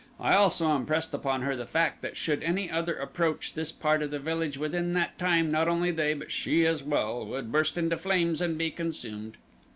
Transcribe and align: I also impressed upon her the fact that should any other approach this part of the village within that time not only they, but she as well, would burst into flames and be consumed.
I 0.19 0.33
also 0.33 0.75
impressed 0.75 1.13
upon 1.13 1.43
her 1.43 1.55
the 1.55 1.67
fact 1.67 2.01
that 2.01 2.17
should 2.17 2.41
any 2.41 2.71
other 2.71 2.95
approach 2.97 3.53
this 3.53 3.71
part 3.71 4.01
of 4.01 4.09
the 4.09 4.17
village 4.17 4.57
within 4.57 4.93
that 4.93 5.19
time 5.19 5.51
not 5.51 5.67
only 5.67 5.91
they, 5.91 6.15
but 6.15 6.31
she 6.31 6.65
as 6.65 6.81
well, 6.81 7.23
would 7.27 7.51
burst 7.51 7.77
into 7.77 7.97
flames 7.97 8.41
and 8.41 8.57
be 8.57 8.71
consumed. 8.71 9.37